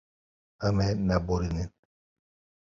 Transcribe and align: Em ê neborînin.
Em 0.67 0.77
ê 0.87 0.89
neborînin. 1.07 1.71